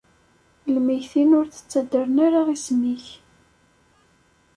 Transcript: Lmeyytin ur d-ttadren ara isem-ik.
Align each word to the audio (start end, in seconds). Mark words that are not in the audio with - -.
Lmeyytin 0.75 1.31
ur 1.39 1.45
d-ttadren 1.47 2.17
ara 2.25 2.41
isem-ik. 2.55 3.05